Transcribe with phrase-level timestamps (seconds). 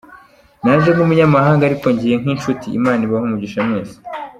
[0.63, 3.95] Naje nk’Umunyamahanga ariko ngiye nk’inshuti, Imana ibahe umugisha mwese.